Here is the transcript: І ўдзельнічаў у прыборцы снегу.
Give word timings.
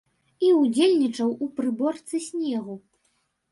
І 0.45 0.47
ўдзельнічаў 0.61 1.29
у 1.47 1.51
прыборцы 1.61 2.25
снегу. 2.31 2.81